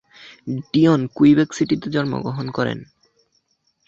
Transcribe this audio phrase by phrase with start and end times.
[0.73, 2.79] Dion Quebec সিটিতে জন্মগ্রহণ করেন।